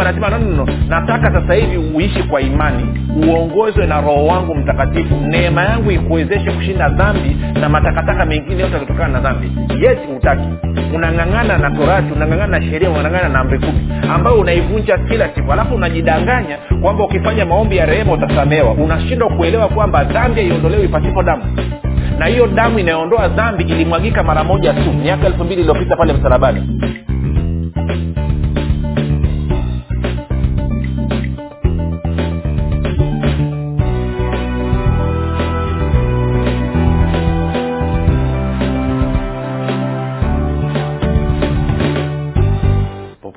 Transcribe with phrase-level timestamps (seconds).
[0.00, 0.66] anasema no, no, no.
[0.88, 2.86] nataka sasa hivi uishi kwa imani
[3.26, 5.14] uongozwe na roho wangu mtakatifu.
[5.28, 9.52] Neema yangu ikuwezeshe kushinda dhambi na matakataka mengine yote yakitokana na dhambi.
[9.84, 10.48] Yes utaki
[10.94, 15.52] unang'ang'ana na torati unang'ang'ana na sheria unang'ang'ana na amri kumi ambayo unaivunja kila siku.
[15.52, 18.72] Alafu unajidanganya kwamba ukifanya maombi ya rehema utasamehewa.
[18.72, 21.42] Unashindwa kuelewa kwamba dhambi haiondolewi ipatipo damu.
[22.18, 26.80] Na hiyo damu inayoondoa dhambi ilimwagika mara moja tu miaka elfu mbili iliyopita pale msalabani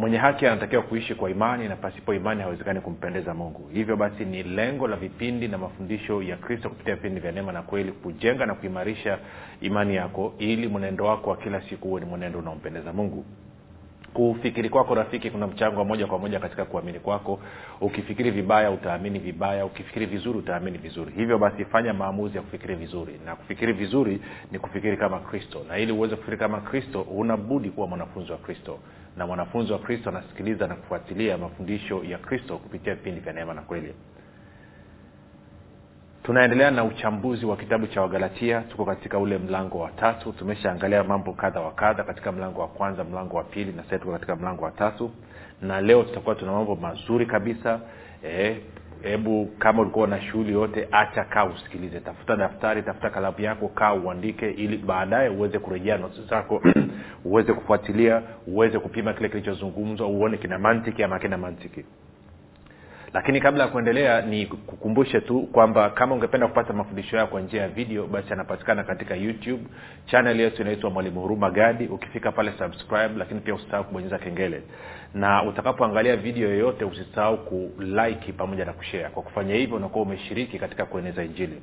[0.00, 3.68] mwenye haki anatakiwa kuishi kwa imani na pasipo imani hawezekani kumpendeza mungu.
[3.72, 7.62] Hivyo basi ni lengo la vipindi na mafundisho ya kristo kupitia vipindi vya neema na
[7.62, 9.18] kweli kujenga na kuimarisha
[9.60, 13.24] imani yako ili mwenendo wako wa kila siku huwe ni mwenendo unaompendeza mungu.
[14.14, 17.40] Kufikiri kwako rafiki kuna mchango wa moja kwa moja katika kuamini kwako.
[17.80, 19.64] Ukifikiri vibaya utaamini vibaya.
[19.66, 21.12] Ukifikiri vizuri utaamini vizuri.
[21.16, 23.20] Hivyo basi fanya maamuzi ya kufikiri vizuri.
[23.26, 24.20] Na kufikiri vizuri
[24.52, 25.64] ni kufikiri kama kristo.
[25.68, 28.78] Na ili uweze kufikiri kama kristo unabudi kuwa mwanafunzi wa kristo
[29.16, 33.62] na mwanafunzi wa kristo anasikiliza na kufuatilia mafundisho ya kristo kupitia vipindi vya neema na
[33.62, 33.94] kweli.
[36.22, 38.60] Tunaendelea na uchambuzi wa kitabu cha wagalatia.
[38.60, 40.32] Tuko katika ule mlango wa tatu.
[40.32, 44.12] Tumeshaangalia mambo kadha wa kadha katika mlango wa kwanza mlango wa pili na sasa tuko
[44.12, 45.10] katika mlango wa tatu.
[45.62, 47.80] Na leo tutakuwa tuna mambo mazuri kabisa
[49.02, 52.00] hebu kama ulikuwa na shughuli yote acha kaa usikilize.
[52.00, 56.62] Tafuta daftari tafuta kalamu yako kaa uandike ili baadaye uweze kurejea nosi zako
[57.24, 61.84] uweze kufuatilia uweze kupima kile kilichozungumzwa uone kina mantiki ama kina mantiki
[63.14, 67.62] lakini kabla ya kuendelea ni kukumbushe tu kwamba kama ungependa kupata mafundisho hayo kwa njia
[67.62, 69.62] ya video basi anapatikana katika youtube.
[70.06, 71.86] Chanel yetu inaitwa mwalimu huruma gadi.
[71.86, 74.62] Ukifika pale subscribe lakini pia usisahau kubonyeza kengele.
[75.14, 79.08] Na utakapoangalia video yoyote usisahau kuliki pamoja na kushare.
[79.08, 81.62] Kwa kufanya hivyo unakuwa umeshiriki katika kueneza injili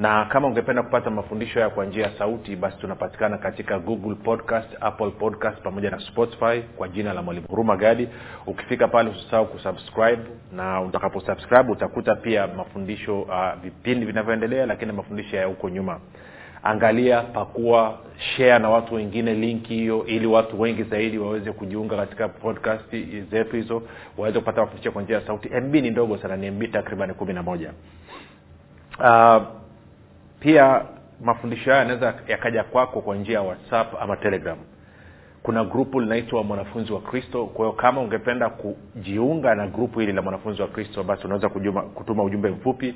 [0.00, 4.68] na kama ungependa kupata mafundisho haya kwa njia ya sauti basi tunapatikana katika google podcast
[4.80, 8.08] apple podcast pamoja na spotify kwa jina la mwalimu huruma gadi.
[8.46, 10.22] Ukifika pale usisahau kusubscribe
[10.52, 16.00] na utakaposubscribe utakuta pia mafundisho uh, vipindi vinavyoendelea lakini mafundisho ya huko nyuma.
[16.62, 17.98] Angalia pakua
[18.36, 22.90] share na watu wengine linki hiyo ili watu wengi zaidi waweze kujiunga katika podcast
[23.30, 23.82] zetu hizo
[24.18, 25.48] waweze kupata mafundisho kwa njia ya sauti.
[25.48, 27.72] Mb ni ndogo sana ni mb takriban kumi na moja.
[28.98, 29.59] Uh,
[30.40, 30.82] pia
[31.20, 34.58] mafundisho haya yanaweza yakaja kwako kwa njia ya whatsapp ama telegram.
[35.42, 37.46] Kuna grupu linaitwa mwanafunzi wa kristo.
[37.46, 41.82] Kwa hiyo kama ungependa kujiunga na grupu hili la mwanafunzi wa kristo basi unaweza kujuma,
[41.82, 42.94] kutuma ujumbe mfupi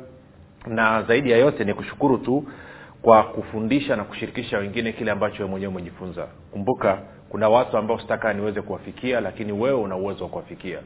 [0.67, 2.45] Na zaidi ya yote ni kushukuru tu
[3.03, 6.27] kwa kufundisha na kushirikisha wengine kile ambacho mwenyewe umejifunza.
[6.53, 10.79] Kumbuka kuna watu ambao sitaka niweze kuwafikia lakini wewe una uwezo wa kuwafikia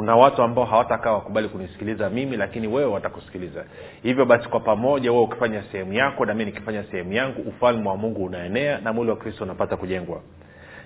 [0.00, 3.64] kuna watu ambao hawatakaa wakubali kunisikiliza mimi lakini wewe watakusikiliza.
[4.02, 7.96] Hivyo basi kwa pamoja wewe ukifanya sehemu yako na mi nikifanya sehemu yangu ufalme wa
[7.96, 10.20] mungu unaenea na mwili wa kristo unapata kujengwa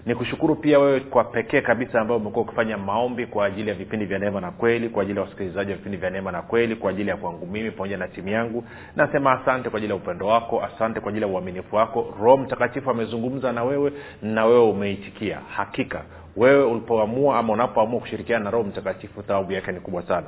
[0.06, 4.04] ni kushukuru pia wewe kwa pekee kabisa ambao umekuwa ukifanya maombi kwa ajili ya vipindi
[4.06, 6.90] vya neema na kweli kwa ajili ya wasikilizaji wa vipindi vya neema na kweli kwa
[6.90, 8.64] ajili ya kwangu mimi pamoja na timu yangu.
[8.96, 12.14] Nasema asante kwa ajili ya upendo wako asante kwa ajili ya uaminifu wako.
[12.20, 13.92] Roho mtakatifu amezungumza na wewe
[14.22, 15.38] na wewe umeitikia.
[15.56, 16.02] Hakika
[16.36, 20.26] wewe ulipoamua ama unapoamua kushirikiana na roho mtakatifu thawabu yake ni kubwa sana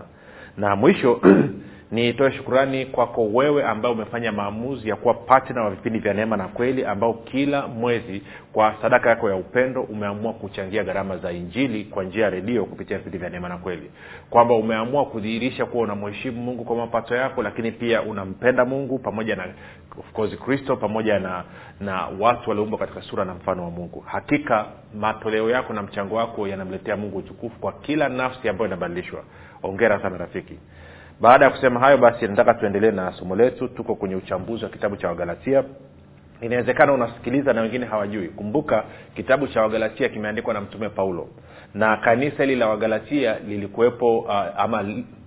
[0.56, 1.20] na mwisho
[1.90, 6.48] nitoe shukurani kwako wewe ambao umefanya maamuzi ya kuwa patna wa vipindi vya neema na
[6.48, 8.22] kweli ambao kila mwezi
[8.52, 12.96] kwa sadaka yako ya upendo umeamua kuchangia gharama za injili kwa njia ya redio kupitia
[12.98, 13.90] vipindi vya neema na kweli.
[14.30, 19.44] Kwamba umeamua kudhihirisha kuwa unamheshimu mungu kwa mapato yako lakini pia unampenda mungu pamoja na
[19.98, 21.44] of course kristo pamoja na
[21.80, 24.00] na watu walioumbwa katika sura na mfano wa mungu.
[24.06, 29.22] Hakika matoleo yako na mchango wako yanamletea mungu utukufu kwa kila nafsi ambayo inabadilishwa
[29.66, 30.58] ongera sana rafiki.
[31.20, 33.68] Baada ya kusema hayo basi nataka tuendelee na somo letu.
[33.68, 35.64] Tuko kwenye uchambuzi wa kitabu cha wagalatia.
[36.40, 38.28] Inawezekana unasikiliza na wengine hawajui.
[38.28, 38.84] Kumbuka
[39.14, 41.28] kitabu cha wagalatia kimeandikwa na mtume paulo.
[41.74, 44.84] Na kanisa hili la wagalatia lilikuwepo uh, ama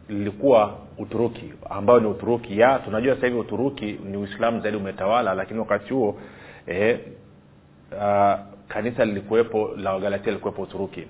[0.10, 2.60] lilikuwa uturuki ambayo ni uturuki.
[2.60, 6.18] Ya tunajua sasa hivi uturuki ni uislamu zaidi umetawala lakini wakati huo
[6.68, 7.00] eh,
[7.92, 11.08] uh, kanisa lilikuwepo la wagalatia lilikuwepo uturuki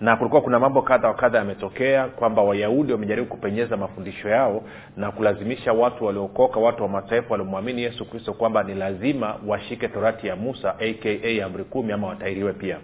[0.00, 4.62] na kulikuwa kuna mambo kadha wa kadha yametokea kwamba wayahudi wamejaribu kupenyeza mafundisho yao
[4.96, 10.26] na kulazimisha watu waliokoka watu wa mataifa waliomwamini yesu kristo kwamba ni lazima washike torati
[10.26, 12.78] ya musa aka amri kumi ama watairiwe pia.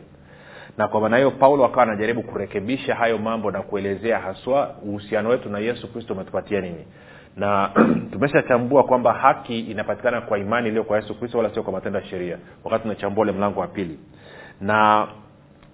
[0.78, 5.48] Na kwa maana hiyo paulo akawa anajaribu kurekebisha hayo mambo na kuelezea haswa uhusiano wetu
[5.48, 6.86] na yesu kristo umetupatia nini.
[7.36, 7.70] Na
[8.12, 12.04] tumeshachambua kwamba haki inapatikana kwa imani iliyo kwa yesu kristo wala sio kwa matendo ya
[12.04, 12.38] sheria.
[12.64, 13.98] Wakati tunachambua ule mlango wa pili.
[14.60, 15.08] Na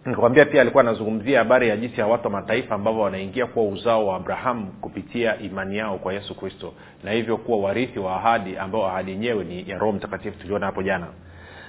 [0.06, 4.06] nikakwambia pia alikuwa anazungumzia habari ya jinsi ya watu wa mataifa ambavyo wanaingia kuwa uzao
[4.06, 6.72] wa abrahamu kupitia imani yao kwa yesu kristo
[7.04, 10.82] na hivyo kuwa warithi wa ahadi ambao ahadi yenyewe ni ya roho mtakatifu tuliona hapo
[10.82, 11.06] jana.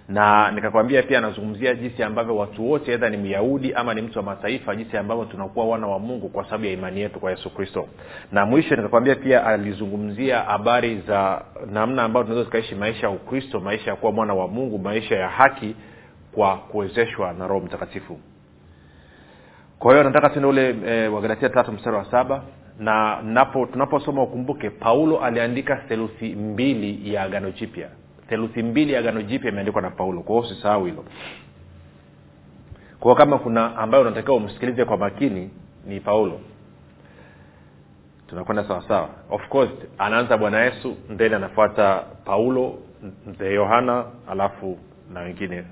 [0.10, 4.26] Na nikakwambia pia anazungumzia jinsi ambavyo watu wote edha ni myahudi ama ni mtu wa
[4.26, 7.88] mataifa jinsi ambavyo tunakuwa wana wa mungu kwa sababu ya imani yetu kwa yesu kristo.
[8.32, 11.42] Na mwisho nikakwambia pia alizungumzia habari za
[11.72, 15.30] namna ambayo tunaweza tukaishi maisha ya ukristo maisha ya kuwa mwana wa mungu maisha ya
[15.30, 15.76] haki
[16.36, 18.20] kwa kuwezeshwa na roho mtakatifu.
[19.80, 22.44] Kwa hiyo nataka tuende ule e, wagalatia tatu mstari wa saba.
[22.80, 27.90] Na napo tunaposoma ukumbuke paulo aliandika theluthi mbili ya agano jipya.
[28.30, 30.22] Theluthi mbili ya agano jipya imeandikwa na paulo.
[30.22, 31.06] Kwa hiyo usisahau hilo.
[33.00, 35.50] Kwao kama kuna ambayo unatakiwa umsikilize kwa makini
[35.88, 36.40] ni paulo.
[38.28, 42.80] Tunakwenda sawasawa of course anaanza bwana yesu then anafuata paulo
[43.28, 44.78] mzee yohana alafu
[45.14, 45.64] na wengine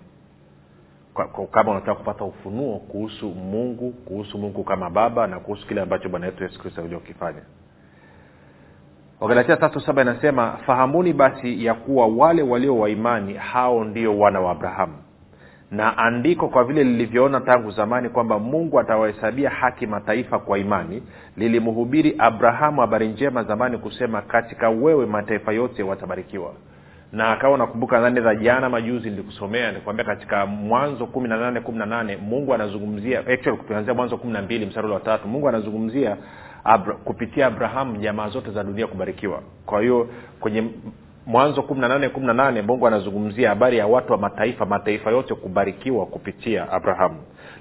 [1.25, 6.25] kama unataka kupata ufunuo kuhusu mungu kuhusu mungu kama baba na kuhusu kile ambacho bwana
[6.25, 7.41] wetu yesu kristo alikuja kukifanya.
[9.19, 14.51] Wagalatia tatu saba inasema fahamuni basi ya kuwa wale walio waimani hao ndio wana wa
[14.51, 14.93] abrahamu.
[15.71, 21.03] Na andiko kwa vile lilivyoona tangu zamani kwamba mungu atawahesabia haki mataifa kwa imani
[21.37, 26.53] lilimhubiri abrahamu habari njema zamani kusema katika wewe mataifa yote watabarikiwa
[27.11, 31.77] na akawa nakumbuka nadhani za jana majuzi nilikusomea nikwambia katika mwanzo kumi na nane kumi
[31.77, 36.17] na nane mungu anazungumzia actually tuanzia mwanzo kumi na mbili msarul wa tatu mungu anazungumzia
[36.63, 39.41] Abra, kupitia abrahamu jamaa zote za dunia kubarikiwa.
[39.65, 40.07] Kwa hiyo
[40.39, 40.63] kwenye
[41.25, 45.11] mwanzo kumi na nane kumi na nane mungu anazungumzia habari ya watu wa mataifa mataifa
[45.11, 47.15] yote kubarikiwa kupitia abrahamu.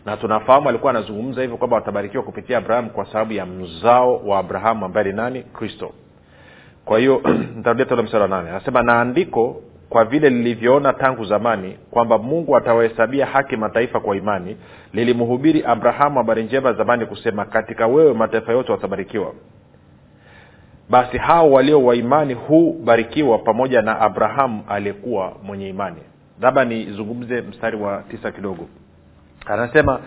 [0.07, 4.85] Na tunafahamu alikuwa anazungumza hivyo kwamba watabarikiwa kupitia abrahamu kwa sababu ya mzao wa abrahamu
[4.85, 5.43] ambaye ni nani?
[5.43, 5.93] Kristo
[6.91, 7.23] kwa hiyo
[7.59, 8.51] ntarudia tena msara wa nane.
[8.51, 14.57] Anasema na andiko kwa vile lilivyoona tangu zamani kwamba mungu atawahesabia haki mataifa kwa imani
[14.93, 19.33] lilimhubiri abrahamu habari njema zamani kusema katika wewe mataifa yote watabarikiwa
[20.89, 26.01] basi hao walio waimani hubarikiwa pamoja na abrahamu aliyekuwa mwenye imani.
[26.41, 28.69] Labda nizungumze mstari wa tisa kidogo.
[29.47, 30.01] Anasema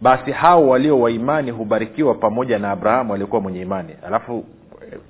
[0.00, 3.94] basi hao walio waimani hubarikiwa pamoja na abrahamu aliyekuwa mwenye imani.
[4.06, 4.44] Alafu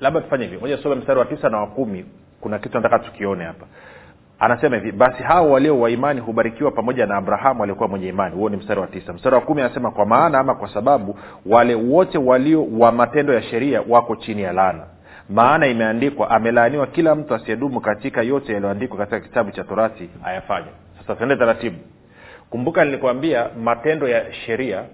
[0.01, 0.59] labda tufanye hivi.
[0.59, 2.05] Moja some mstari wa tisa na wa kumi.
[2.41, 3.67] Kuna kitu nataka tukione hapa.
[4.39, 8.35] Anasema hivi basi hao walio waimani hubarikiwa pamoja na abrahamu aliokuwa mwenye imani.
[8.37, 9.13] Huo ni mstari wa tisa.
[9.13, 13.43] Mstari wa kumi anasema kwa maana ama kwa sababu wale wote walio wa matendo ya
[13.43, 14.85] sheria wako chini ya laana.
[15.31, 20.67] Maana imeandikwa amelaaniwa kila mtu asiyedumu katika yote yaliyoandikwa katika kitabu cha torati ayafanya
[21.01, 21.77] sasa tuende taratibu.
[22.51, 24.85] Kumbuka nilikwambia matendo ya sheria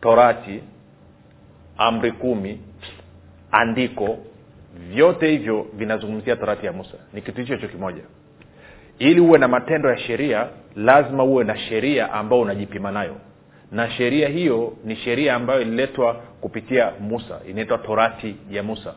[0.00, 0.62] torati
[1.78, 2.60] amri kumi
[3.50, 4.18] andiko
[4.74, 6.94] vyote hivyo vinazungumzia torati ya musa.
[7.12, 8.02] Ni kitu hicho hicho kimoja.
[8.98, 13.16] Ili uwe na matendo ya sheria lazima uwe na sheria ambayo unajipima nayo.
[13.72, 18.94] Na sheria hiyo ni sheria ambayo ililetwa kupitia musa inaitwa torati ya musa.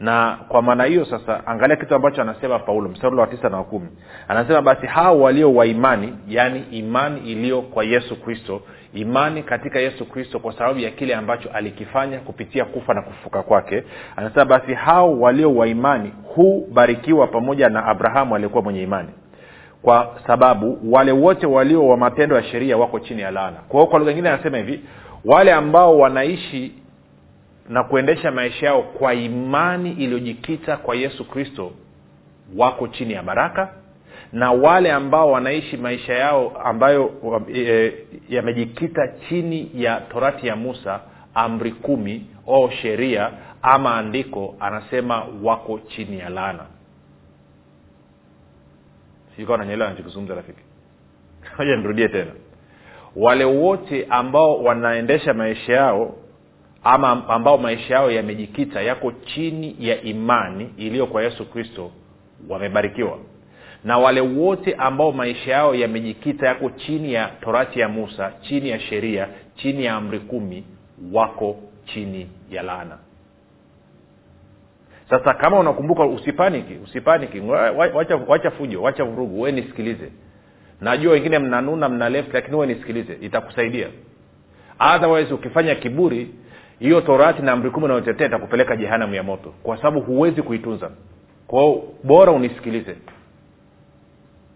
[0.00, 3.88] Na kwa maana hiyo sasa angalia kitu ambacho anasema paulo mstari wa tisa na wakumi
[4.28, 8.62] anasema basi hao walio wa imani yaani imani iliyo kwa yesu kristo
[8.94, 13.84] imani katika yesu kristo kwa sababu ya kile ambacho alikifanya kupitia kufa na kufuka kwake.
[14.16, 19.08] Anasema basi hao walio wa imani hubarikiwa pamoja na abrahamu aliyekuwa mwenye imani.
[19.82, 23.56] Kwa sababu wale wote walio wa matendo ya sheria wako chini ya laana.
[23.68, 24.80] Kwa hiyo kwa lugha ingine anasema hivi
[25.24, 26.72] wale ambao wanaishi
[27.68, 31.72] na kuendesha maisha yao kwa imani iliyojikita kwa yesu kristo
[32.56, 33.68] wako chini ya baraka
[34.32, 37.10] na wale ambao wanaishi maisha yao ambayo
[37.54, 37.92] e,
[38.28, 41.00] yamejikita chini ya torati ya musa
[41.34, 43.30] amri kumi au sheria
[43.62, 46.66] ama andiko anasema wako chini ya laana.
[49.36, 50.60] Sikawa nanyelewa nachokizungumza rafiki.
[51.58, 52.30] Moja nirudie tena.
[53.16, 56.16] Wale wote ambao wanaendesha maisha yao
[56.84, 61.90] ama ambao maisha yao yamejikita yako chini ya imani iliyo kwa yesu kristo
[62.48, 63.18] wamebarikiwa
[63.84, 68.80] na wale wote ambao maisha yao yamejikita yako chini ya torati ya musa chini ya
[68.80, 70.64] sheria chini ya amri kumi
[71.12, 72.98] wako chini ya laana.
[75.10, 77.40] Sasa kama unakumbuka usipaniki usipaniki.
[77.94, 80.12] Wacha, wacha fujo wacha vurugu we nisikilize.
[80.80, 83.88] Najua wengine mnanuna mna left lakini we nisikilize itakusaidia.
[84.94, 86.30] Otherwise ukifanya kiburi
[86.78, 90.90] hiyo torati na amri kumi unayotetea itakupeleka jehanamu ya moto kwa sababu huwezi kuitunza.
[91.46, 92.96] Kwao bora unisikilize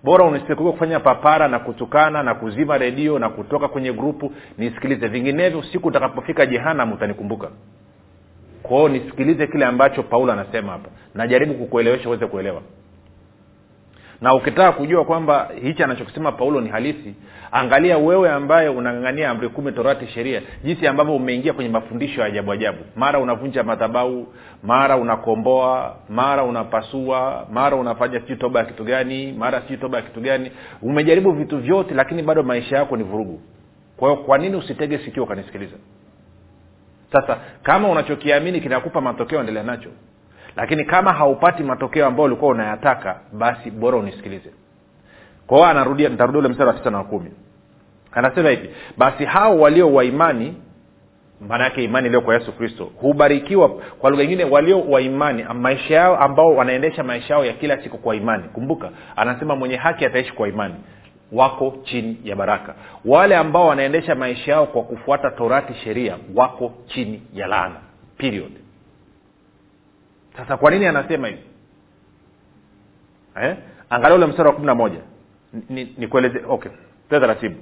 [0.05, 5.09] bora unisikilize kufanya papara na kutukana na kuzima redio na kutoka kwenye grupu nisikilize.
[5.09, 7.51] Vinginevyo siku utakapofika jehanam utanikumbuka.
[8.63, 10.89] Kwao nisikilize kile ambacho paulo anasema hapa.
[11.15, 12.63] Najaribu kukuelewesha uweze kuelewa
[14.23, 17.15] na ukitaka kujua kwamba hichi anachokisema paulo ni halisi
[17.53, 22.53] angalia wewe ambaye unangangania amri kumi torati sheria jinsi ambavyo umeingia kwenye mafundisho ya ajabu
[22.53, 22.79] ajabu.
[22.97, 24.27] Mara unavunja madhabau
[24.63, 30.03] mara unakomboa mara unapasua mara unafanya sijui toba ya kitu gani mara sijui toba ya
[30.05, 30.51] kitu gani.
[30.83, 33.41] Umejaribu vitu vyote lakini bado maisha yako ni vurugu.
[33.97, 35.77] Kwa hiyo kwa nini usitege sikio ukanisikiliza
[37.13, 39.89] sasa kama unachokiamini kinakupa matokeo endelea nacho
[40.57, 44.51] lakini kama haupati matokeo ambayo ulikuwa unayataka basi bora unisikilize.
[45.47, 47.31] Kwa anarudia nitarudia ule mstari wa sita na kumi.
[48.13, 50.55] Anasema hivi basi hao walio wa imani
[51.49, 55.01] maana yake imani iliyo kwa yesu kristo hubarikiwa kwa lugha ingine walio wa
[55.55, 58.43] maisha yao ambao wanaendesha maisha yao ya kila siku kwa imani.
[58.43, 60.75] Kumbuka anasema mwenye haki ataishi kwa imani
[61.33, 62.75] wako chini ya baraka.
[63.05, 67.77] Wale ambao wanaendesha maisha yao kwa kufuata torati sheria wako chini ya laana
[68.19, 68.53] period
[70.37, 71.43] sasa kwa nini anasema hivi?
[73.43, 73.57] Eh?
[73.91, 75.01] angalia ule mstari wa kumi na moja.
[75.69, 76.73] Nikueleze ni, okay.
[77.09, 77.57] Tue taratibu.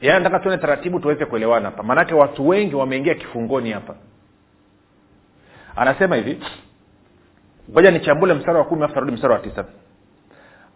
[0.00, 1.82] Yaani nataka tuone taratibu tuweze kuelewana hapa.
[1.82, 3.94] Maanake watu wengi wameingia kifungoni hapa.
[5.76, 6.40] Anasema hivi
[7.70, 9.64] ngoja nichambule mstari wa kumi afu tarudi mstari wa tisa.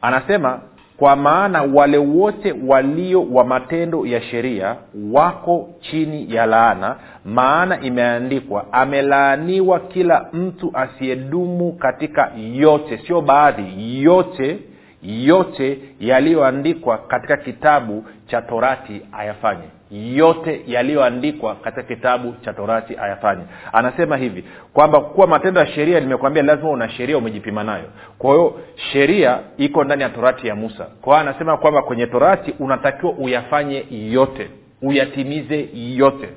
[0.01, 0.61] Anasema
[0.97, 4.77] kwa maana wale wote walio wa matendo ya sheria
[5.13, 14.59] wako chini ya laana maana imeandikwa amelaaniwa kila mtu asiyedumu katika yote sio baadhi yote
[15.03, 19.65] yote yaliyoandikwa katika kitabu cha torati ayafanye.
[19.91, 23.43] Yote yaliyoandikwa katika kitabu cha torati ayafanye.
[23.73, 27.85] Anasema hivi kwamba kuwa matendo ya sheria nimekwambia lazima una sheria umejipima nayo.
[28.19, 28.61] Kwa hiyo
[28.93, 30.85] sheria iko ndani ya torati ya musa.
[30.85, 34.51] Kwa hiyo anasema kwamba kwenye torati unatakiwa uyafanye yote.
[34.83, 36.29] Uyatimize yote.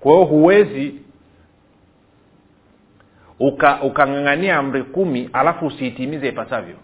[0.00, 0.94] Kwa hiyo huwezi
[3.40, 6.74] ukang'ang'ania uka amri kumi alafu usiitimize ipasavyo.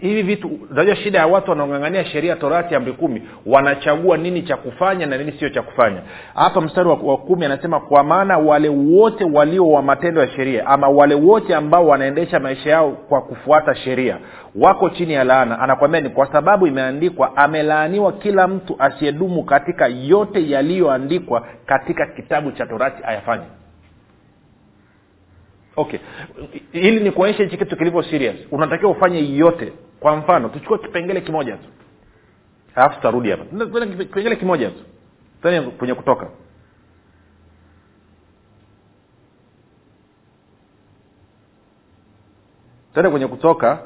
[0.00, 5.06] Hivi vitu unajua shida ya watu wanaong'ang'ania sheria torati amri kumi wanachagua nini cha kufanya
[5.06, 6.00] na nini sio cha kufanya.
[6.34, 10.88] Hapa mstari wa, kumi anasema kwa maana wale wote walio wa matendo ya sheria ama
[10.88, 14.18] wale wote ambao wanaendesha maisha yao kwa kufuata sheria
[14.56, 15.58] wako chini ya laana.
[15.60, 22.66] Anakwambia ni kwa sababu imeandikwa amelaaniwa kila mtu asiyedumu katika yote yaliyoandikwa katika kitabu cha
[22.66, 23.44] torati ayafanye
[25.76, 26.00] okay.
[26.72, 28.36] Ili ni kuonyesha hichi kitu kilivyo serious.
[28.50, 29.72] Unatakiwa ufanye yote.
[30.00, 31.68] Kwa mfano tuchukue kipengele kimoja tu.
[32.74, 33.44] Alafu tutarudi hapa.
[33.96, 34.82] Kipengele kimoja tu.
[35.78, 36.28] Kwenye kutoka.
[42.94, 43.78] Tende kwenye kutoka.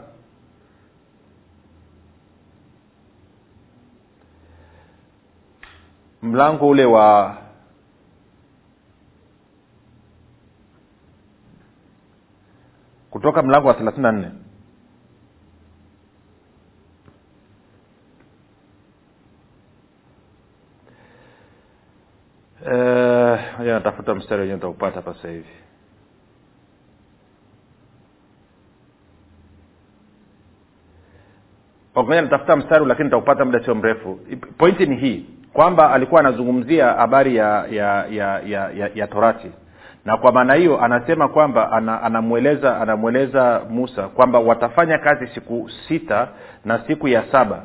[6.23, 7.37] Mlango ule wa
[13.11, 14.31] kutoka mlango wa thelathini na nne.
[22.63, 25.49] Uh, natafuta mstari wenyewe utaupata hapa sasa hivi.
[31.99, 34.21] Ngoja natafuta mstari lakini nitaupata muda sio mrefu.
[34.59, 39.51] Pointi ni hii kwamba alikuwa anazungumzia habari ya ya ya ya, ya, ya torati
[40.05, 46.29] na kwa maana hiyo anasema kwamba anamweleza anamweleza musa kwamba watafanya kazi siku sita
[46.65, 47.63] na siku ya saba.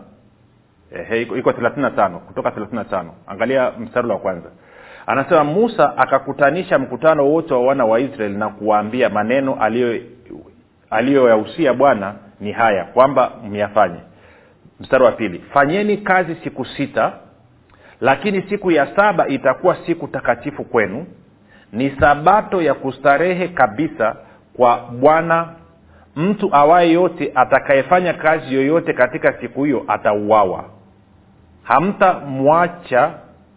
[0.91, 2.51] Ehe, iko tano kutoka
[2.89, 3.13] tano.
[3.27, 4.49] Angalia mstari wa kwanza.
[5.07, 9.57] Anasema musa akakutanisha mkutano wote wa wana wa israeli na kuwaambia maneno
[10.89, 13.99] aliyoyahusia bwana ni haya kwamba myafanye
[14.79, 15.39] mstari wa pili.
[15.53, 17.13] Fanyeni kazi siku sita
[18.01, 21.05] lakini siku ya saba itakuwa siku takatifu kwenu
[21.75, 24.15] ni sabato ya kustarehe kabisa
[24.57, 25.47] kwa bwana.
[26.15, 30.63] Mtu awaye yote atakayefanya kazi yoyote katika siku hiyo atauawa.
[31.63, 33.11] Hamtamwacha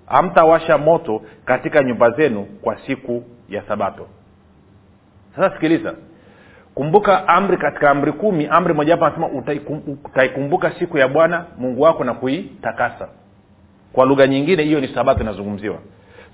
[0.06, 4.06] hamtawasha moto katika nyumba zenu kwa siku ya sabato.
[5.36, 5.94] Sasa sikiliza.
[6.74, 12.04] Kumbuka amri katika amri kumi amri mojawapo anasema utaikum- utaikumbuka siku ya bwana mungu wako
[12.04, 13.08] na kuitakasa.
[13.92, 15.78] Kwa lugha nyingine hiyo ni sabato inazungumziwa.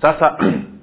[0.03, 0.37] Sasa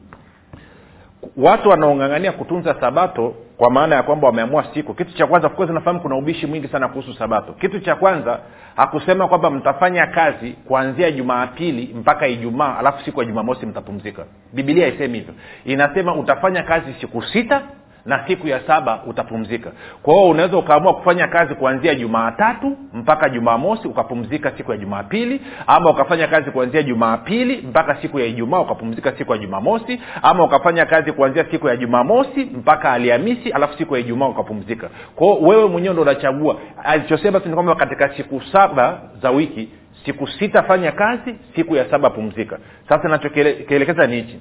[1.37, 4.93] watu wanaongangania kutunza sabato kwa maana ya kwamba wameamua siku.
[4.93, 7.53] Kitu cha kwanza course nafahamu kuna ubishi mwingi sana kuhusu sabato.
[7.53, 8.39] Kitu cha kwanza
[8.75, 14.25] hakusema kwamba mtafanya kazi kuanzia jumaapili mpaka ijumaa alafu siku ya jumamosi mtapumzika.
[14.53, 15.33] Bibilia haisemi hivyo.
[15.65, 17.61] Inasema utafanya kazi siku sita
[18.05, 19.71] na siku ya saba utapumzika.
[20.03, 25.89] Kwa hiyo unaweza ukaamua kufanya kazi kuanzia jumaatatu mpaka jumamosi ukapumzika siku ya jumapili ama
[25.89, 31.11] ukafanya kazi kuanzia jumapili mpaka siku ya ijumaa ukapumzika siku ya jumamosi ama ukafanya kazi
[31.11, 34.89] kuanzia siku ya jumamosi mpaka alhamisi alafu siku ya ijumaa ukapumzika.
[35.15, 36.55] Kwao wewe mwenyewe ndo unachagua.
[36.83, 39.69] Alichosema ni kwamba katika siku saba za wiki
[40.05, 42.59] siku sita fanya kazi siku ya saba pumzika.
[42.89, 44.39] Sasa nachokielekeza ni hichi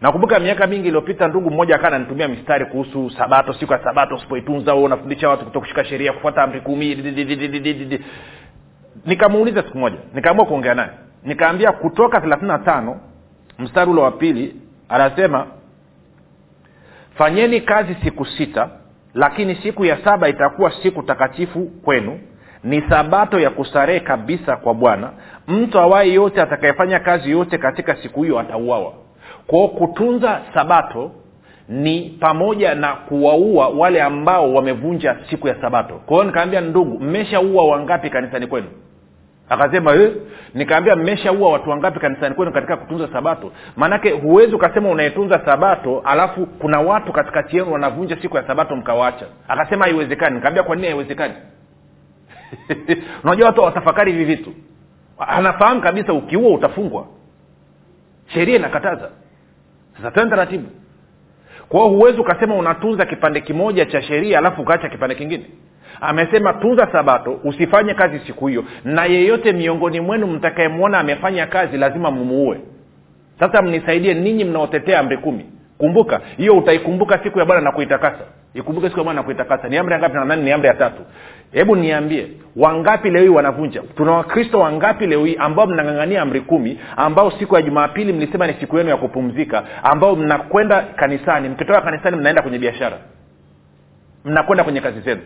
[0.00, 4.74] nakumbuka miaka mingi iliyopita ndugu mmoja akaa ananitumia mistari kuhusu sabato siku ya sabato usipoitunza
[4.74, 6.94] u unafundisha watu kutokushika sheria kufuata amri kumi
[9.04, 10.90] nikamuuliza siku moja nikaamua kuongea naye.
[11.24, 13.00] Nikaambia kutoka thelathini na tano
[13.58, 14.56] mstari ule wa pili
[14.88, 15.46] anasema
[17.14, 18.68] fanyeni kazi siku sita
[19.14, 22.20] lakini siku ya saba itakuwa siku takatifu kwenu.
[22.64, 25.10] Ni sabato ya kustarehe kabisa kwa bwana.
[25.48, 28.92] Mtu awaye yote atakayefanya kazi yote katika siku hiyo atauawa
[29.48, 31.10] kwao kutunza sabato
[31.68, 35.94] ni pamoja na kuwaua wale ambao wamevunja siku ya sabato.
[35.94, 38.66] Kwa nikaambia ndugu mmeshaua wangapi kanisani kwenu?
[39.48, 40.12] Akasema eh,
[40.54, 43.52] nikaambia mmeshaua watu wangapi kanisani kwenu katika kutunza sabato?
[43.76, 49.26] Maanake huwezi ukasema unayetunza sabato alafu kuna watu katikati yenu wanavunja siku ya sabato mkawacha
[49.48, 50.36] akasema haiwezekani.
[50.36, 51.34] Nikaambia kwa nini haiwezekani?
[53.24, 54.52] Unajua watu watafakari hivi vitu.
[55.18, 57.06] Anafahamu kabisa ukiua utafungwa.
[58.26, 59.10] Sheria inakataza
[59.98, 60.68] sasa tena taratibu.
[61.68, 65.44] Kwa hiyo huwezi ukasema unatunza kipande kimoja cha sheria alafu ukaacha kipande kingine.
[66.00, 68.64] Amesema tunza sabato usifanye kazi siku hiyo.
[68.84, 72.60] Na yeyote miongoni mwenu mtakayemwona amefanya kazi lazima mumuue.
[73.40, 75.46] Sasa mnisaidie ninyi mnaotetea amri kumi
[75.78, 78.18] kumbuka hiyo utaikumbuka siku ya bwana na kuitakasa.
[78.54, 79.68] Ikumbuke siku ya bwana na kuitakasa.
[79.68, 81.02] Ni amri ya ngapi nadhani ni amri ya tatu.
[81.52, 83.82] Hebu niambie wangapi leo hii wanavunja?
[83.96, 88.54] Tuna wakristo wangapi leo hii ambao mnang'ang'ania amri kumi ambao siku ya jumapili mlisema ni
[88.60, 92.96] siku yenu ya kupumzika ambao mnakwenda kanisani mkitoka kanisani mnaenda kwenye biashara.
[94.24, 95.20] Mnakwenda kwenye kazi zenu.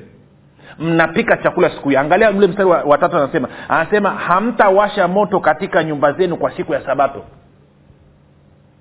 [0.78, 5.84] Mnapika chakula siku hiyo angalia ule mstari wa, wa tatu anasema anasema hamtawasha moto katika
[5.84, 7.24] nyumba zenu kwa siku ya sabato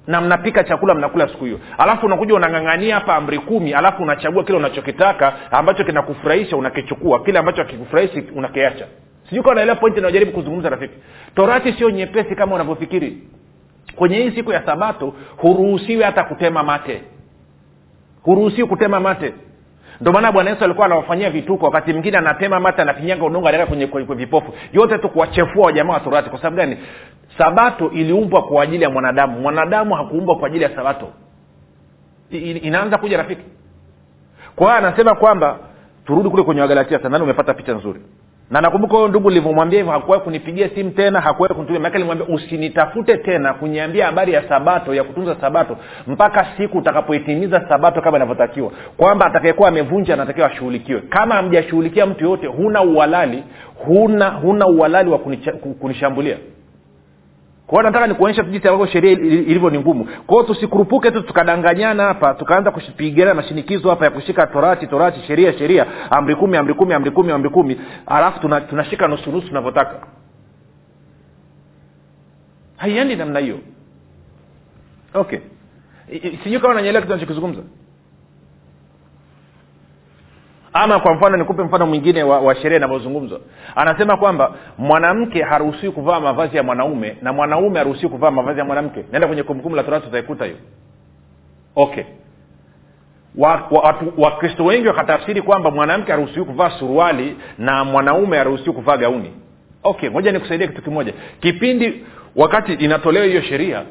[0.08, 1.60] na mnapika chakula mnakula siku hiyo.
[1.78, 7.24] Alafu unakuja unang'ang'ania hapa amri kumi alafu unachagua kile unachokitaka ambacho kinakufurahisha unakichukua.
[7.24, 8.86] Kile ambacho akikufurahishi unakiacha.
[9.30, 10.94] Sijui kaa unaelewa pointi inayojaribu kuzungumza rafiki
[11.36, 13.18] torati sio nyepesi kama unavyofikiri.
[13.96, 17.02] Kwenye hii siku ya sabato huruhusiwi hata kutema mate.
[18.24, 19.34] Huruhusiwi kutema mate
[20.02, 21.66] ndio maana bwana yesu alikuwa anawafanyia vituko.
[21.66, 24.54] Wakati mwingine anatema mate anafinyanga udongo anaweka kwenye, vipofu.
[24.74, 26.30] Yote tu kuwachefua wajamaa wa torati.
[26.30, 26.78] Kwa sababu gani?
[27.38, 29.40] Sabato iliumbwa kwa ajili ya mwanadamu.
[29.40, 31.08] Mwanadamu hakuumbwa kwa ajili ya sabato.
[32.32, 33.42] Inaanza kuja rafiki.
[34.56, 35.60] Kwa hiyo anasema kwamba
[36.06, 38.02] turudi kule kwenye wagalatia sanani umepata picha nzuri
[38.52, 41.82] na nakumbuka huyo ndugu livyomwambia hivyo hakuwahi kunipigia simu tena hakuwahi kunitumia.
[41.82, 48.02] Maake limwambia usinitafute tena kuniambia habari ya sabato ya kutunza sabato mpaka siku utakapoitimiza sabato
[48.02, 48.72] kama inavyotakiwa.
[48.98, 51.02] Kwamba atakayekuwa amevunja anatakiwa ashughulikiwe.
[51.02, 53.44] Kama amjashughulikia mtu yoyote huna uhalali
[53.86, 55.20] huna huna uhalali wa
[55.80, 56.38] kunishambulia
[57.72, 60.06] kwa nataka nikuonyesha jinsi ambavyo sheria ilivyo ni ngumu.
[60.06, 65.54] Kwa hiyo tusikurupuke tu tukadanganyana hapa tukaanza kupigana mashinikizo hapa ya kushika torati torati sheria
[65.54, 70.08] sheria amri kumi amri kumi amri kumi amri kumi alafu tuna, tunashika nusunusu tunavyotaka.
[72.78, 73.60] Haiendi namna hiyo.
[75.14, 75.40] Okay.
[76.44, 77.62] Sijui kama nanyelea kitu nachokizungumza
[80.74, 83.40] ama kwa mfano nikupe mfano mwingine wa, wa sheria inavyozungumzwa
[83.76, 89.06] anasema kwamba mwanamke haruhusiwi kuvaa mavazi ya mwanaume na mwanaume haruhusiwi kuvaa mavazi ya mwanamke.
[89.12, 90.58] Naenda kwenye kumbukumbu la torati utaikuta hiyo.
[91.76, 92.04] Okay.
[94.18, 99.34] Wakristo wa, wa wengi wakatafsiri kwamba mwanamke haruhusiwi kuvaa suruali na mwanaume haruhusiwi kuvaa gauni.
[99.84, 101.14] Okay moja nikusaidia kitu kimoja.
[101.40, 102.06] Kipindi
[102.36, 103.84] wakati inatolewa hiyo sheria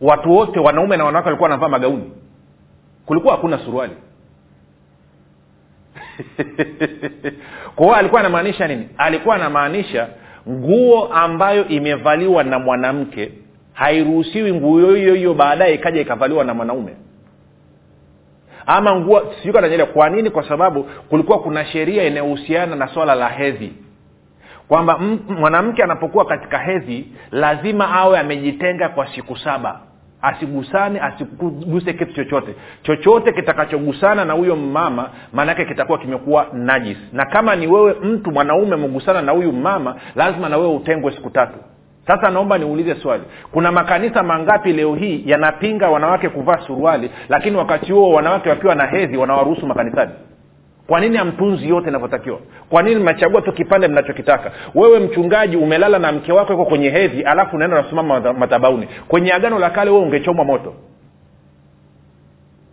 [0.00, 2.12] watu wote wanaume na wanawake walikuwa wanavaa magauni.
[3.06, 3.92] Kulikuwa hakuna suruali
[7.76, 8.88] kwa hiyo alikuwa anamaanisha nini?
[8.98, 10.08] Alikuwa anamaanisha
[10.48, 13.32] nguo ambayo imevaliwa na mwanamke
[13.72, 16.96] hairuhusiwi nguo hiyo hiyo baadaye ikaja ikavaliwa na mwanaume.
[18.66, 20.30] Ama nguo sijui kwa nini?
[20.30, 23.72] Kwa sababu kulikuwa kuna sheria inayohusiana na swala la hedhi.
[24.68, 29.80] Kwamba mwanamke anapokuwa katika hedhi lazima awe amejitenga kwa siku saba
[30.22, 32.54] asigusane asiguse kitu chochote.
[32.82, 36.96] Chochote kitakachogusana na huyo mama maanaake kitakuwa kimekuwa najis.
[37.12, 41.30] Na kama ni wewe mtu mwanaume amegusana na huyu mama lazima na wewe utengwe siku
[41.30, 41.58] tatu.
[42.06, 43.22] Sasa naomba niulize swali.
[43.52, 48.86] Kuna makanisa mangapi leo hii yanapinga wanawake kuvaa suruali lakini wakati huo wanawake wakiwa na
[48.86, 50.12] hedhi wanawaruhusu makanisani
[50.92, 52.38] kwa nini hamtunzi yote inavyotakiwa?
[52.70, 54.52] Kwa nini mnachagua tu kipande mnachokitaka?
[54.74, 59.58] Wewe mchungaji umelala na mke wako yuko kwenye hedhi alafu unaenda unasimama madhabauni kwenye agano
[59.58, 60.74] la kale wewe ungechomwa moto.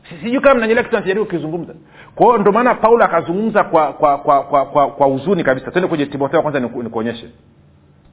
[0.09, 1.73] Si- sijui kama mnanyelea kitu nachojaribu kukizungumza.
[2.15, 5.71] Kwa hiyo ndio maana paulo akazungumza kwa kwa kwa kwa, kwa, kwa huzuni kabisa.
[5.71, 7.27] Twende kwenye timotheo kwanza niku- nikuonyeshe.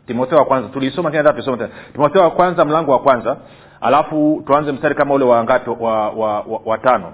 [0.06, 0.68] Timotheo wa kwanza.
[0.68, 1.70] Tuliisoma tena tuisoma tena.
[1.92, 3.36] Timotheo wa kwanza mlango wa kwanza.
[3.80, 5.70] Alafu tuanze mstari kama ule wa ngapi?
[5.70, 7.12] Wa, wa, wa, wa tano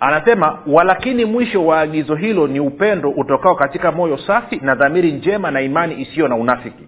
[0.00, 5.50] anasema walakini mwisho wa agizo hilo ni upendo utokao katika moyo safi na dhamiri njema
[5.50, 6.84] na imani isiyo na unafiki.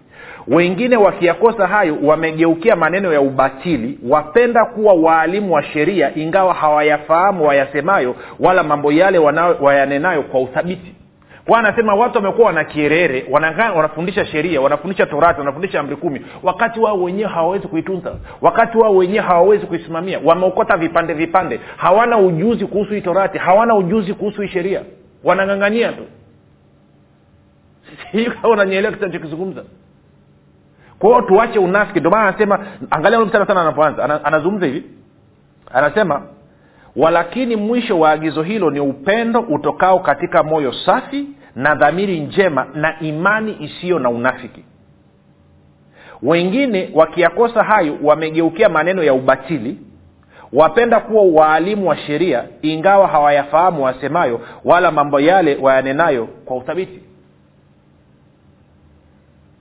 [0.47, 8.15] Wengine wakiyakosa hayo wamegeukia maneno ya ubatili wapenda kuwa waalimu wa sheria ingawa hawayafahamu wayasemayo
[8.39, 9.17] wala mambo yale
[9.61, 10.93] wayanenayo kwa uthabiti
[11.47, 13.25] kwa anasema watu wamekuwa wana kierere
[13.75, 16.25] wanafundisha sheria wanafundisha torati wanafundisha amri kumi.
[16.43, 18.15] Wakati wao wenyewe hawawezi kuitunza.
[18.41, 20.19] Wakati wao wenyewe hawawezi kuisimamia.
[20.23, 21.59] Wameokota vipande vipande.
[21.77, 23.37] Hawana ujuzi kuhusu hii torati.
[23.37, 24.81] Hawana ujuzi kuhusu hii sheria.
[25.23, 26.03] Wanang'ang'ania tu.
[28.11, 29.03] Sijui kama unanyeelewa kitu
[31.09, 31.99] hiyo tuache unafiki.
[31.99, 34.25] Ndio maana anasema angalia mstari sana anapoanza.
[34.25, 34.83] Anazungumza hivi.
[35.73, 36.21] Anasema
[36.97, 42.99] walakini mwisho wa agizo hilo ni upendo utokao katika moyo safi na dhamiri njema na
[42.99, 44.63] imani isiyo na unafiki.
[46.21, 49.77] Wengine wakiyakosa hayo wamegeukia maneno ya ubatili.
[50.53, 56.99] Wapenda kuwa waalimu wa sheria ingawa hawayafahamu wasemayo wala mambo yale wayanenayo kwa uthabiti.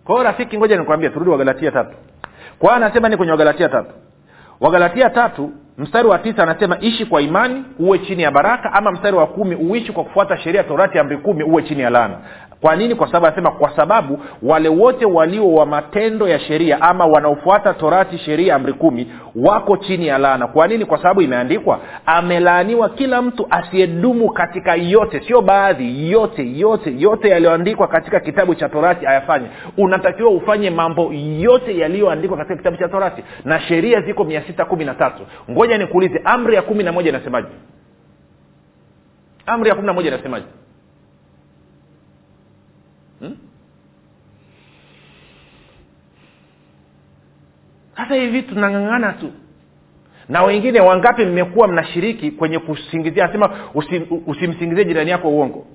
[0.05, 1.96] Kwao rafiki ngoja nikwambia turudi wagalatia tatu.
[2.59, 3.90] Kwa anasema ni kwenye wagalatia tatu.
[4.61, 9.17] Wagalatia tatu mstari wa tisa anasema ishi kwa imani uwe chini ya baraka ama mstari
[9.17, 12.19] wa kumi uishi kwa kufuata sheria torati amri kumi uwe chini ya laana
[12.61, 12.95] kwa nini?
[12.95, 18.19] Kwa sababu anasema kwa sababu wale wote walio wa matendo ya sheria ama wanaofuata torati
[18.19, 20.47] sheria amri kumi wako chini ya laana.
[20.47, 20.85] Kwa nini?
[20.85, 25.21] Kwa sababu imeandikwa amelaaniwa kila mtu asiyedumu katika yote.
[25.27, 29.47] Sio baadhi yote yote yote yaliyoandikwa katika kitabu cha torati ayafanye.
[29.79, 33.25] Unatakiwa ufanye mambo yote yaliyoandikwa katika kitabu cha torati.
[33.45, 35.23] Na sheria ziko mia sita kumi na tatu.
[35.51, 37.49] Ngoja nikuulize amri ya kumi na moja inasemaje?
[39.47, 40.47] Amri ya kumi na moja inasemaje
[47.97, 49.31] sasa hivi tunang'ang'ana tu.
[50.29, 55.67] Na wengine wangapi mmekuwa mnashiriki kwenye kusingizia anasema usim, usimsingizie jirani yako uongo?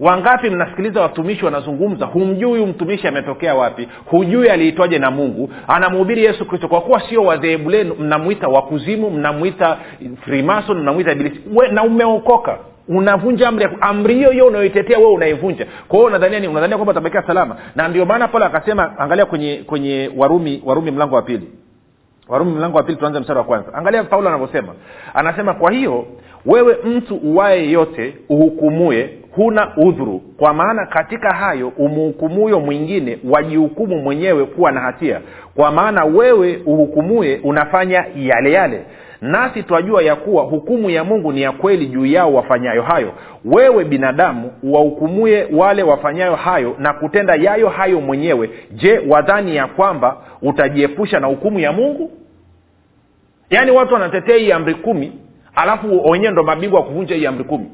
[0.00, 6.44] Wangapi mnasikiliza watumishi wanazungumza humjui huyu mtumishi ametokea wapi hujui aliitwaje na mungu anamhubiri yesu
[6.46, 6.68] kristo?
[6.68, 9.78] Kwa kuwa sio wadhehebu lenu mnamwita wakuzimu mnamwita
[10.20, 11.40] frimason mnamwita ibilisi.
[11.72, 15.66] Na umeokoka unavunja amri amri hiyo hiyo unayoitetea wewe unaivunja.
[15.88, 17.56] Kwa hiyo unadhania nini unadhania kwamba utabakia salama.
[17.76, 21.48] Na ndio maana pale akasema angalia kwenye kwenye warumi warumi mlango wa pili.
[22.28, 23.74] Warumi mlango wa pili tuanze mstari wa kwanza.
[23.74, 24.74] Angalia paulo anavyosema.
[25.14, 26.06] Anasema kwa hiyo
[26.46, 30.18] wewe mtu uwaye yote uhukumue huna udhuru.
[30.38, 35.20] Kwa maana katika hayo umhukumuyo mwingine wajihukumu mwenyewe kuwa na hatia.
[35.56, 38.84] Kwa maana wewe uhukumuye unafanya yale yale
[39.24, 43.12] nasi twajua ya kuwa hukumu ya mungu ni ya kweli juu yao wafanyayo hayo.
[43.44, 48.50] Wewe binadamu wahukumuye wale wafanyayo hayo na kutenda yayo hayo mwenyewe.
[48.72, 52.10] Je wadhani ya kwamba utajiepusha na hukumu ya mungu?
[53.50, 55.12] Yaani watu wanatetea hii amri kumi
[55.54, 57.66] alafu wenyewe ndo mabingwa wa kuvunja hii amri kumi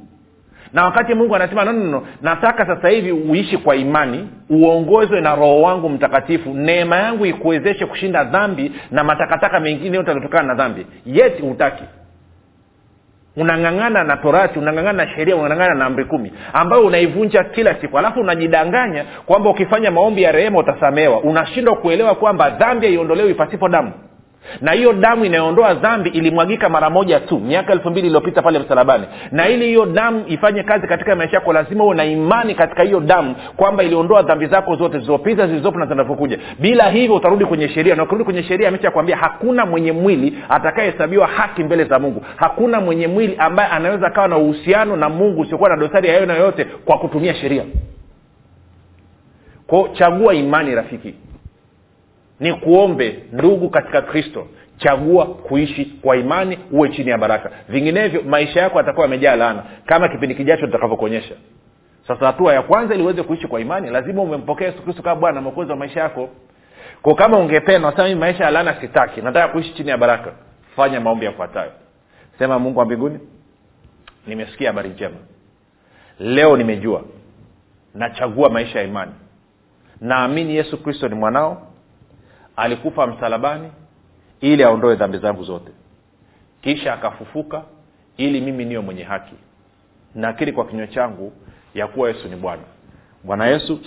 [0.73, 5.63] na wakati mungu anasema no, no, nataka sasa hivi uishi kwa imani uongozwe na roho
[5.63, 6.55] wangu mtakatifu.
[6.55, 10.87] Neema yangu ikuwezeshe kushinda dhambi na matakataka mengine yote yanatokana na dhambi.
[11.07, 11.85] Yet hutaki.
[13.37, 17.99] Unang'ang'ana na torati unang'ang'ana na sheria unang'ang'ana na amri kumi ambayo unaivunja kila siku.
[17.99, 21.21] Alafu unajidanganya kwamba ukifanya maombi ya rehema utasamehewa.
[21.21, 23.93] Unashindwa kuelewa kwamba dhambi haiondolewi pasipo damu
[24.61, 29.05] na hiyo damu inayoondoa dhambi ilimwagika mara moja tu miaka elfu mbili iliyopita pale msalabani.
[29.33, 33.01] Na ili hiyo damu ifanye kazi katika maisha yako lazima huwe na imani katika hiyo
[33.01, 37.95] damu kwamba iliondoa dhambi zako zote zilizopita zilizopo na zinavyokuja bila hivyo utarudi kwenye sheria.
[37.95, 42.25] Na ukirudi kwenye sheria amesha kwambia hakuna mwenye mwili atakayehesabiwa haki mbele za mungu.
[42.37, 46.35] Hakuna mwenye mwili ambaye anaweza akawa na uhusiano na mungu usiokuwa na dosari ya aina
[46.35, 47.65] yoyote kwa kutumia sheria.
[49.67, 51.15] Kwao chagua imani rafiki
[52.41, 57.51] ni kuombe ndugu katika kristo chagua kuishi kwa imani uwe chini ya baraka.
[57.69, 61.35] Vinginevyo maisha yako yatakuwa yamejaa laana kama kipindi kijacho tutakavyokuonyesha
[62.09, 65.41] sasa hatua ya kwanza ili uweze kuishi kwa imani lazima umempokea yesu kristo kama bwana
[65.41, 66.29] mwokozi wa maisha yako.
[67.03, 70.33] Kwa kama ungependa wasema mimi maisha ya laana sitaki nataka kuishi chini ya baraka.
[70.77, 71.73] Fanya maombi yafuatayo.
[72.39, 73.19] Sema mungu wa mbinguni
[74.27, 75.17] nimesikia habari njema.
[76.19, 77.03] Leo nimejua.
[77.95, 79.13] Nachagua maisha ya imani.
[80.01, 81.70] Naamini yesu kristo ni mwanao
[82.57, 83.73] alikufa msalabani
[84.41, 85.73] ili aondoe dhambi zangu zote.
[86.61, 87.63] Kisha akafufuka
[88.17, 89.35] ili mimi niwe mwenye haki.
[90.15, 91.33] Nakiri kwa kinywa changu
[91.75, 92.63] ya kuwa yesu ni bwana.
[93.25, 93.81] Bwana yesu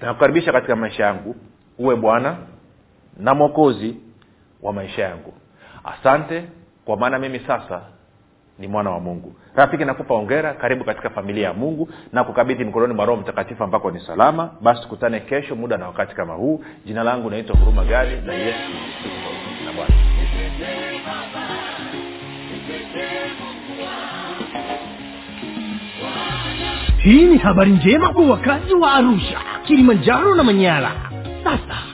[0.00, 1.36] nakukaribisha katika maisha yangu.
[1.78, 2.36] Uwe bwana
[3.16, 3.96] na mwokozi
[4.62, 5.34] wa maisha yangu.
[5.84, 6.44] Asante
[6.84, 7.82] kwa maana mimi sasa
[8.58, 9.34] ni mwana wa mungu.
[9.56, 13.90] Rafiki nakupa ongera karibu katika familia ya mungu na kukabidhi mkononi mwa roho mtakatifu ambako
[13.90, 14.50] ni salama.
[14.60, 16.64] Basi tukutane kesho muda na wakati kama huu.
[16.84, 18.70] Jina langu naitwa huruma gari na yesu
[19.66, 19.94] na bwana.
[26.98, 30.92] Hii ni habari njema kwa wakazi wa arusha kilimanjaro na manyara.
[31.44, 31.93] Sasa